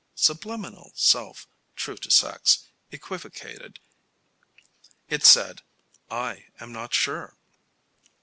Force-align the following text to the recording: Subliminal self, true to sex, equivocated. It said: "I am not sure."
Subliminal 0.15 0.93
self, 0.95 1.47
true 1.75 1.95
to 1.95 2.09
sex, 2.09 2.65
equivocated. 2.89 3.79
It 5.09 5.23
said: 5.23 5.61
"I 6.09 6.47
am 6.59 6.71
not 6.73 6.91
sure." 6.95 7.37